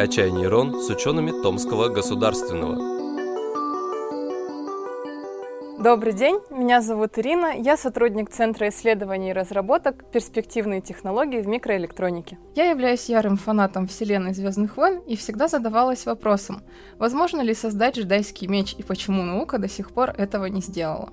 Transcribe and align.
«Качай 0.00 0.30
нейрон» 0.30 0.80
с 0.80 0.88
учеными 0.88 1.30
Томского 1.42 1.90
государственного. 1.90 2.74
Добрый 5.78 6.14
день, 6.14 6.40
меня 6.48 6.80
зовут 6.80 7.18
Ирина, 7.18 7.52
я 7.54 7.76
сотрудник 7.76 8.30
Центра 8.30 8.70
исследований 8.70 9.28
и 9.28 9.34
разработок 9.34 10.10
«Перспективные 10.10 10.80
технологии 10.80 11.42
в 11.42 11.46
микроэлектронике». 11.46 12.38
Я 12.54 12.70
являюсь 12.70 13.10
ярым 13.10 13.36
фанатом 13.36 13.86
вселенной 13.86 14.32
«Звездных 14.32 14.78
войн» 14.78 15.00
и 15.06 15.16
всегда 15.16 15.48
задавалась 15.48 16.06
вопросом, 16.06 16.62
возможно 16.96 17.42
ли 17.42 17.52
создать 17.52 17.98
джедайский 17.98 18.46
меч 18.46 18.74
и 18.78 18.82
почему 18.82 19.22
наука 19.22 19.58
до 19.58 19.68
сих 19.68 19.90
пор 19.92 20.14
этого 20.16 20.46
не 20.46 20.62
сделала. 20.62 21.12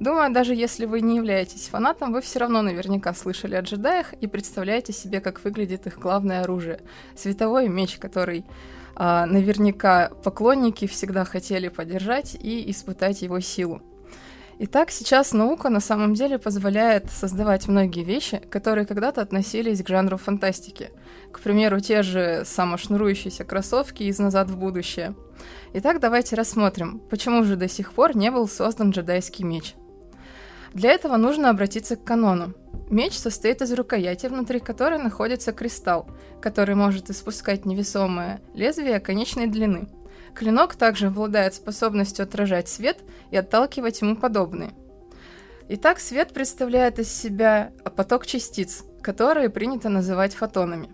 Думаю, 0.00 0.32
даже 0.32 0.54
если 0.54 0.86
вы 0.86 1.00
не 1.00 1.16
являетесь 1.16 1.68
фанатом, 1.68 2.12
вы 2.12 2.20
все 2.20 2.38
равно 2.38 2.62
наверняка 2.62 3.14
слышали 3.14 3.54
о 3.54 3.62
джедаях 3.62 4.12
и 4.14 4.26
представляете 4.26 4.92
себе, 4.92 5.20
как 5.20 5.42
выглядит 5.44 5.86
их 5.86 5.98
главное 5.98 6.42
оружие— 6.42 6.80
световой 7.16 7.68
меч, 7.68 7.96
который 7.98 8.44
а, 8.94 9.26
наверняка 9.26 10.10
поклонники 10.24 10.86
всегда 10.86 11.24
хотели 11.24 11.68
поддержать 11.68 12.34
и 12.34 12.70
испытать 12.70 13.22
его 13.22 13.40
силу. 13.40 13.82
Итак, 14.58 14.90
сейчас 14.90 15.34
наука 15.34 15.68
на 15.68 15.80
самом 15.80 16.14
деле 16.14 16.38
позволяет 16.38 17.10
создавать 17.10 17.68
многие 17.68 18.04
вещи, 18.04 18.40
которые 18.50 18.86
когда-то 18.86 19.20
относились 19.20 19.82
к 19.82 19.88
жанру 19.88 20.16
фантастики. 20.16 20.92
К 21.30 21.40
примеру, 21.40 21.78
те 21.80 22.02
же 22.02 22.42
самошнурующиеся 22.46 23.44
кроссовки 23.44 24.04
из 24.04 24.18
«Назад 24.18 24.48
в 24.48 24.56
будущее». 24.56 25.14
Итак, 25.74 26.00
давайте 26.00 26.36
рассмотрим, 26.36 27.02
почему 27.10 27.44
же 27.44 27.56
до 27.56 27.68
сих 27.68 27.92
пор 27.92 28.16
не 28.16 28.30
был 28.30 28.48
создан 28.48 28.92
джедайский 28.92 29.44
меч. 29.44 29.74
Для 30.72 30.92
этого 30.92 31.18
нужно 31.18 31.50
обратиться 31.50 31.96
к 31.96 32.04
канону. 32.04 32.54
Меч 32.88 33.12
состоит 33.12 33.60
из 33.60 33.70
рукояти, 33.74 34.26
внутри 34.26 34.60
которой 34.60 34.98
находится 34.98 35.52
кристалл, 35.52 36.08
который 36.40 36.76
может 36.76 37.10
испускать 37.10 37.66
невесомое 37.66 38.40
лезвие 38.54 39.00
конечной 39.00 39.48
длины– 39.48 39.86
Клинок 40.36 40.76
также 40.76 41.06
обладает 41.06 41.54
способностью 41.54 42.24
отражать 42.24 42.68
свет 42.68 42.98
и 43.30 43.36
отталкивать 43.38 44.02
ему 44.02 44.16
подобные. 44.16 44.72
Итак, 45.68 45.98
свет 45.98 46.34
представляет 46.34 46.98
из 46.98 47.10
себя 47.10 47.72
поток 47.96 48.26
частиц, 48.26 48.84
которые 49.00 49.48
принято 49.48 49.88
называть 49.88 50.34
фотонами. 50.34 50.90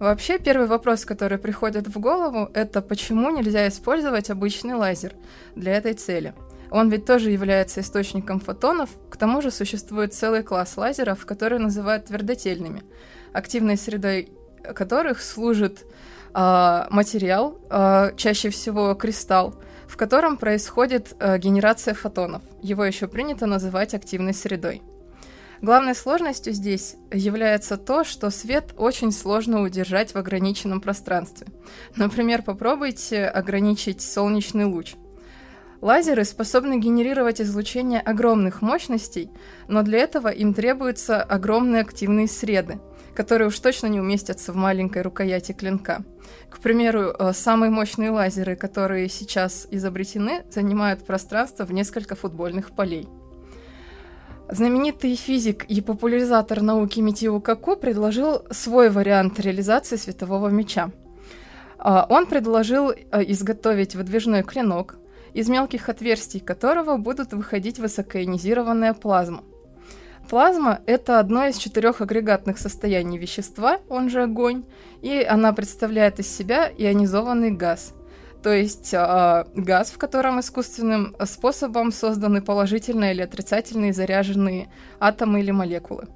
Вообще, 0.00 0.38
первый 0.38 0.66
вопрос, 0.66 1.04
который 1.04 1.38
приходит 1.38 1.86
в 1.86 2.00
голову, 2.00 2.50
это 2.52 2.82
почему 2.82 3.30
нельзя 3.30 3.68
использовать 3.68 4.28
обычный 4.28 4.74
лазер 4.74 5.14
для 5.54 5.76
этой 5.76 5.94
цели. 5.94 6.34
Он 6.70 6.90
ведь 6.90 7.04
тоже 7.04 7.30
является 7.30 7.80
источником 7.80 8.40
фотонов, 8.40 8.90
к 9.08 9.16
тому 9.16 9.40
же 9.40 9.50
существует 9.50 10.14
целый 10.14 10.42
класс 10.42 10.76
лазеров, 10.76 11.26
которые 11.26 11.60
называют 11.60 12.06
твердотельными, 12.06 12.82
активной 13.32 13.76
средой 13.76 14.32
которых 14.62 15.22
служит 15.22 15.84
э, 16.34 16.84
материал, 16.90 17.58
э, 17.70 18.12
чаще 18.16 18.50
всего 18.50 18.94
кристалл, 18.94 19.54
в 19.86 19.96
котором 19.96 20.36
происходит 20.36 21.14
э, 21.18 21.38
генерация 21.38 21.94
фотонов. 21.94 22.42
Его 22.62 22.84
еще 22.84 23.08
принято 23.08 23.46
называть 23.46 23.94
активной 23.94 24.34
средой. 24.34 24.82
Главной 25.62 25.94
сложностью 25.94 26.54
здесь 26.54 26.96
является 27.12 27.76
то, 27.76 28.02
что 28.02 28.30
свет 28.30 28.72
очень 28.78 29.12
сложно 29.12 29.62
удержать 29.62 30.14
в 30.14 30.16
ограниченном 30.16 30.80
пространстве. 30.80 31.48
Например, 31.96 32.42
попробуйте 32.42 33.26
ограничить 33.26 34.00
солнечный 34.00 34.64
луч. 34.64 34.94
Лазеры 35.82 36.24
способны 36.24 36.78
генерировать 36.78 37.40
излучение 37.40 38.00
огромных 38.00 38.62
мощностей, 38.62 39.30
но 39.68 39.82
для 39.82 39.98
этого 39.98 40.28
им 40.28 40.54
требуются 40.54 41.22
огромные 41.22 41.82
активные 41.82 42.28
среды– 42.28 42.78
которые 43.14 43.48
уж 43.48 43.58
точно 43.58 43.86
не 43.88 44.00
уместятся 44.00 44.52
в 44.52 44.56
маленькой 44.56 45.02
рукояти 45.02 45.52
клинка. 45.52 46.02
К 46.48 46.58
примеру, 46.58 47.14
э, 47.18 47.32
самые 47.32 47.70
мощные 47.70 48.10
лазеры, 48.10 48.56
которые 48.56 49.08
сейчас 49.08 49.66
изобретены, 49.70 50.44
занимают 50.50 51.04
пространство 51.04 51.64
в 51.64 51.72
несколько 51.72 52.14
футбольных 52.14 52.72
полей. 52.72 53.08
Знаменитый 54.48 55.14
физик 55.14 55.64
и 55.64 55.80
популяризатор 55.80 56.60
науки 56.60 56.98
Митио 56.98 57.40
Каку 57.40 57.76
предложил 57.76 58.42
свой 58.50 58.90
вариант 58.90 59.38
реализации 59.38 59.94
светового 59.96 60.48
меча. 60.48 60.90
А, 61.78 62.04
он 62.08 62.26
предложил 62.26 62.90
э, 62.90 62.96
изготовить 63.28 63.94
выдвижной 63.94 64.42
клинок, 64.42 64.96
из 65.34 65.48
мелких 65.48 65.88
отверстий 65.88 66.40
которого 66.40 66.96
будут 66.96 67.32
выходить 67.32 67.78
высокоионизированная 67.78 68.92
плазма. 68.94 69.44
Плазма— 70.28 70.80
это 70.86 71.18
одно 71.18 71.46
из 71.46 71.56
четырех 71.56 72.00
агрегатных 72.00 72.58
состояний 72.58 73.18
вещества, 73.18 73.78
он 73.88 74.10
же 74.10 74.22
огонь, 74.22 74.64
и 75.02 75.22
она 75.22 75.52
представляет 75.52 76.20
из 76.20 76.28
себя 76.28 76.70
ионизованный 76.76 77.50
газ. 77.50 77.94
То 78.42 78.54
есть 78.54 78.94
э, 78.94 79.44
газ, 79.54 79.90
в 79.90 79.98
котором 79.98 80.40
искусственным 80.40 81.14
способом 81.26 81.92
созданы 81.92 82.40
положительные 82.40 83.12
или 83.12 83.22
отрицательные 83.22 83.92
заряженные 83.92 84.70
атомы 84.98 85.40
или 85.40 85.50
молекулы. 85.50 86.06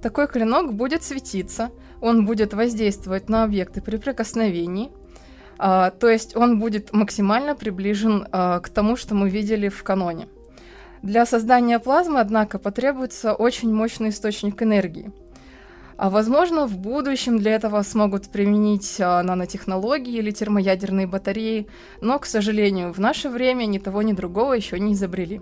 Такой 0.00 0.28
клинок 0.28 0.74
будет 0.74 1.02
светиться, 1.02 1.70
он 2.00 2.26
будет 2.26 2.54
воздействовать 2.54 3.28
на 3.28 3.42
объекты 3.42 3.80
при 3.80 3.96
прикосновении, 3.96 4.92
э, 5.58 5.90
то 5.98 6.08
есть 6.08 6.36
он 6.36 6.60
будет 6.60 6.92
максимально 6.92 7.56
приближен 7.56 8.28
э, 8.30 8.60
к 8.62 8.68
тому, 8.68 8.96
что 8.96 9.14
мы 9.14 9.28
видели 9.28 9.68
в 9.68 9.82
каноне. 9.82 10.28
Для 11.06 11.24
создания 11.24 11.78
плазмы, 11.78 12.18
однако, 12.18 12.58
потребуется 12.58 13.32
очень 13.32 13.72
мощный 13.72 14.08
источник 14.08 14.60
энергии. 14.60 15.12
А 15.96 16.10
возможно, 16.10 16.66
в 16.66 16.76
будущем 16.76 17.38
для 17.38 17.54
этого 17.54 17.80
смогут 17.82 18.28
применить 18.28 18.96
а, 18.98 19.22
нанотехнологии 19.22 20.16
или 20.16 20.32
термоядерные 20.32 21.06
батареи, 21.06 21.68
но, 22.00 22.18
к 22.18 22.26
сожалению, 22.26 22.92
в 22.92 22.98
наше 22.98 23.28
время 23.28 23.66
ни 23.66 23.78
того, 23.78 24.02
ни 24.02 24.14
другого 24.14 24.54
еще 24.54 24.80
не 24.80 24.94
изобрели. 24.94 25.40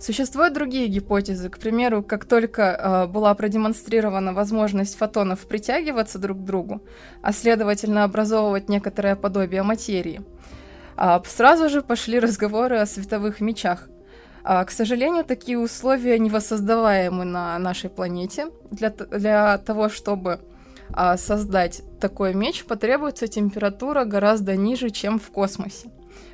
Существуют 0.00 0.52
другие 0.52 0.88
гипотезы. 0.88 1.48
К 1.48 1.58
примеру, 1.60 2.02
как 2.02 2.24
только 2.24 2.62
э, 2.62 3.06
была 3.06 3.32
продемонстрирована 3.34 4.32
возможность 4.32 4.98
фотонов 4.98 5.46
притягиваться 5.46 6.18
друг 6.18 6.38
к 6.38 6.44
другу, 6.44 6.82
а 7.22 7.32
следовательно 7.32 8.02
образовывать 8.02 8.68
некоторое 8.68 9.14
подобие 9.14 9.62
материи, 9.62 10.22
э, 10.96 11.20
сразу 11.24 11.68
же 11.68 11.82
пошли 11.82 12.18
разговоры 12.18 12.78
о 12.78 12.86
световых 12.86 13.40
мечах. 13.40 13.88
А, 14.46 14.62
к 14.66 14.70
сожалению, 14.70 15.24
такие 15.24 15.58
условия 15.58 16.18
не 16.18 16.28
воссоздаваемы 16.28 17.24
на 17.24 17.58
нашей 17.58 17.88
планете. 17.88 18.48
Для, 18.70 18.90
для 18.90 19.56
того, 19.56 19.88
чтобы 19.88 20.40
а, 20.92 21.16
создать 21.16 21.82
такой 21.98 22.34
меч, 22.34 22.64
потребуется 22.66 23.26
температура 23.26 24.04
гораздо 24.04 24.54
ниже, 24.54 24.90
чем 24.90 25.18
в 25.18 25.30
космосе. 25.30 25.88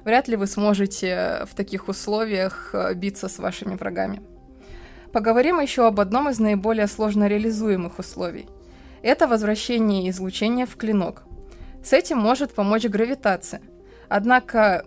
Вряд 0.05 0.27
ли 0.27 0.35
вы 0.35 0.49
сможете 0.49 1.47
в 1.49 1.55
таких 1.55 1.87
условиях 1.87 2.71
а, 2.75 2.93
биться 2.95 3.29
с 3.29 3.39
вашими 3.39 3.77
врагами. 3.77 4.21
Поговорим 5.13 5.61
еще 5.61 5.87
об 5.87 6.01
одном 6.01 6.29
из 6.29 6.41
наиболее 6.41 6.89
сложно 6.89 7.29
реализуемых 7.29 8.01
условий. 8.01 8.49
Это 9.03 9.29
возвращение 9.29 10.11
излучения 10.11 10.67
в 10.67 10.75
клинок. 10.77 11.23
С 11.85 11.93
этим 11.93 12.19
может 12.19 12.55
помочь 12.55 12.85
гравитация. 12.85 13.63
Однако, 14.09 14.85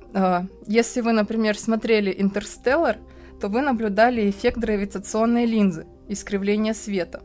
если 0.67 1.01
вы, 1.01 1.13
например, 1.13 1.57
смотрели 1.57 2.13
«Интерстеллар», 2.15 2.97
то 3.43 3.49
вы 3.49 3.59
наблюдали 3.59 4.29
эффект 4.29 4.57
гравитационной 4.57 5.45
линзы, 5.45 5.85
искривление 6.07 6.73
света. 6.73 7.23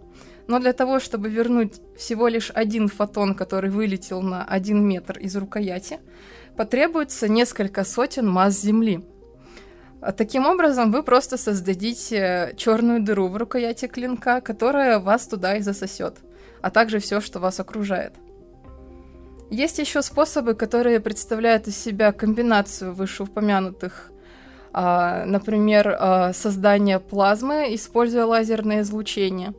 Но 0.49 0.59
для 0.59 0.73
того, 0.73 0.99
чтобы 0.99 1.29
вернуть 1.29 1.81
всего 1.97 2.27
лишь 2.27 2.51
один 2.53 2.89
фотон, 2.89 3.37
который 3.37 3.71
вылетел 3.71 4.21
на 4.21 4.43
один 4.43 4.85
метр 4.85 5.17
из 5.21 5.37
рукояти, 5.37 6.01
потребуется 6.57 7.29
несколько 7.29 7.85
сотен 7.85 8.27
масс 8.29 8.61
Земли. 8.61 9.05
А 10.01 10.11
таким 10.11 10.45
образом, 10.47 10.91
вы 10.91 11.05
просто 11.05 11.37
создадите 11.37 12.53
черную 12.57 13.01
дыру 13.01 13.29
в 13.29 13.37
рукояти 13.37 13.87
клинка, 13.87 14.41
которая 14.41 14.99
вас 14.99 15.29
туда 15.29 15.57
и 15.57 15.61
засосет, 15.61 16.17
а 16.63 16.71
также 16.71 16.99
все, 16.99 17.21
что 17.21 17.39
вас 17.39 17.61
окружает. 17.61 18.15
Есть 19.51 19.79
еще 19.79 20.03
способы, 20.03 20.55
которые 20.55 20.99
представляют 20.99 21.69
из 21.69 21.77
себя 21.77 22.11
комбинацию 22.11 22.93
вышеупомянутых 22.93 24.11
например, 24.73 25.97
а, 25.99 26.33
создание 26.33 27.01
плазмы, 27.01 27.75
используя 27.75 28.25
лазерное 28.25 28.83
излучение. 28.83 29.55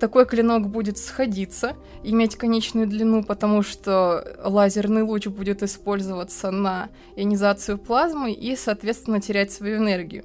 Такой 0.00 0.26
клинок 0.26 0.68
будет 0.68 0.98
сходиться, 0.98 1.76
иметь 2.02 2.36
конечную 2.36 2.86
длину, 2.86 3.22
потому 3.22 3.62
что 3.62 4.36
лазерный 4.42 5.02
луч 5.02 5.26
будет 5.28 5.62
использоваться 5.62 6.50
на 6.50 6.88
ионизацию 7.16 7.78
плазмы 7.78 8.32
и, 8.32 8.56
соответственно, 8.56 9.20
терять 9.20 9.52
свою 9.52 9.76
энергию. 9.78 10.24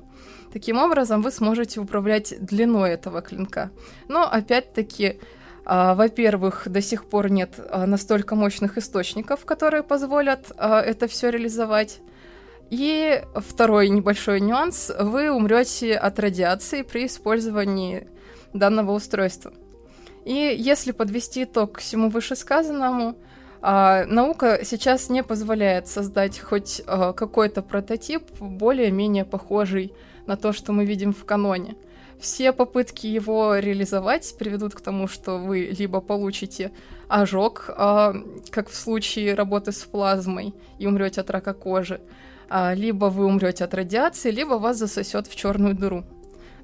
Таким 0.51 0.79
образом, 0.79 1.21
вы 1.21 1.31
сможете 1.31 1.79
управлять 1.79 2.33
длиной 2.39 2.91
этого 2.91 3.21
клинка. 3.21 3.69
Но, 4.07 4.23
опять-таки, 4.23 5.19
а, 5.65 5.93
во-первых, 5.93 6.67
до 6.67 6.81
сих 6.81 7.05
пор 7.05 7.29
нет 7.29 7.59
настолько 7.71 8.35
мощных 8.35 8.77
источников, 8.77 9.45
которые 9.45 9.83
позволят 9.83 10.51
это 10.57 11.07
все 11.07 11.29
реализовать. 11.29 11.99
И 12.69 13.23
второй 13.35 13.89
небольшой 13.89 14.39
нюанс. 14.41 14.91
Вы 14.99 15.31
умрете 15.31 15.95
от 15.95 16.19
радиации 16.19 16.83
при 16.83 17.07
использовании 17.07 18.07
данного 18.53 18.91
устройства. 18.91 19.53
И 20.25 20.55
если 20.57 20.91
подвести 20.91 21.43
итог 21.43 21.73
к 21.73 21.79
всему 21.79 22.09
вышесказанному, 22.09 23.15
А 23.61 24.05
наука 24.05 24.59
сейчас 24.63 25.09
не 25.09 25.21
позволяет 25.21 25.87
создать 25.87 26.39
хоть 26.39 26.81
а, 26.87 27.11
какой-то 27.11 27.61
прототип, 27.61 28.23
более-менее 28.39 29.25
похожий 29.25 29.91
на 30.27 30.37
то, 30.37 30.53
что 30.53 30.71
мы 30.71 30.85
видим 30.85 31.13
в 31.13 31.25
каноне. 31.25 31.75
Все 32.19 32.51
попытки 32.51 33.07
его 33.07 33.55
реализовать 33.55 34.35
приведут 34.37 34.75
к 34.75 34.81
тому, 34.81 35.07
что 35.07 35.37
вы 35.37 35.73
либо 35.77 36.01
получите 36.01 36.71
ожог, 37.07 37.69
а, 37.69 38.13
как 38.49 38.69
в 38.69 38.75
случае 38.75 39.35
работы 39.35 39.71
с 39.71 39.83
плазмой, 39.85 40.53
и 40.79 40.85
умрете 40.85 41.21
от 41.21 41.29
рака 41.29 41.53
кожи, 41.53 42.01
а, 42.49 42.73
либо 42.73 43.05
вы 43.05 43.25
умрете 43.25 43.63
от 43.63 43.73
радиации, 43.73 44.31
либо 44.31 44.55
вас 44.55 44.77
засосет 44.77 45.27
в 45.27 45.35
черную 45.35 45.75
дыру. 45.75 46.03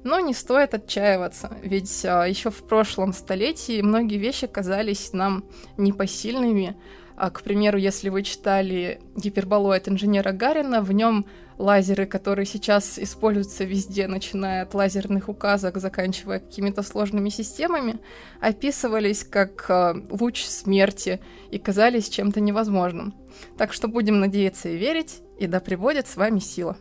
Но 0.04 0.20
не 0.20 0.34
стоит 0.34 0.74
отчаиваться, 0.74 1.50
ведь 1.62 2.04
а, 2.04 2.26
еще 2.26 2.50
в 2.50 2.62
прошлом 2.62 3.14
столетии 3.14 3.80
многие 3.80 4.18
вещи 4.18 4.46
казались 4.46 5.14
нам 5.14 5.44
непосильными. 5.78 6.76
А, 7.16 7.30
к 7.30 7.42
примеру, 7.42 7.78
если 7.78 8.10
вы 8.10 8.22
читали 8.22 9.00
гиперболоид 9.16 9.88
инженера 9.88 10.32
Гарина, 10.32 10.82
в 10.82 10.92
нем 10.92 11.24
лазеры, 11.56 12.04
которые 12.04 12.44
сейчас 12.44 12.98
используются 12.98 13.64
везде, 13.64 14.06
начиная 14.06 14.62
от 14.62 14.74
лазерных 14.74 15.30
указок, 15.30 15.78
заканчивая 15.78 16.40
какими-то 16.40 16.82
сложными 16.82 17.30
системами, 17.30 17.98
описывались 18.40 19.24
как 19.24 19.64
э, 19.70 19.94
луч 20.10 20.44
смерти 20.44 21.20
и 21.50 21.58
казались 21.58 22.10
чем-то 22.10 22.40
невозможным. 22.40 23.14
Так 23.56 23.72
что 23.72 23.88
будем 23.88 24.20
надеяться 24.20 24.68
и 24.68 24.76
верить, 24.76 25.22
и 25.38 25.46
да 25.46 25.60
пребудет 25.60 26.06
с 26.06 26.16
вами 26.16 26.38
сила. 26.38 26.76